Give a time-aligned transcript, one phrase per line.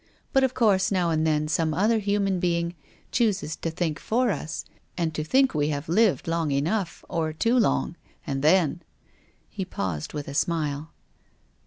[0.33, 2.73] But of course now and then some other human being
[3.11, 4.65] chooses to think for us,
[4.97, 7.95] and to think we have lived long enough or too long.
[8.25, 8.81] And then"
[9.51, 10.91] He paused with a smile.